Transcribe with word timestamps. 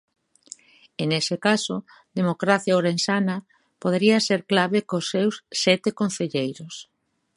E 1.01 1.03
nese 1.11 1.35
caso 1.47 1.75
Democracia 2.19 2.75
Ourensana 2.77 3.37
podería 3.81 4.17
ser 4.27 4.39
clave 4.51 4.79
cos 4.89 5.05
seus 5.13 5.35
sete 5.63 5.89
concelleiros. 5.99 6.75